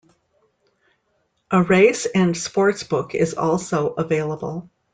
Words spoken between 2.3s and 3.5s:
Sports Book is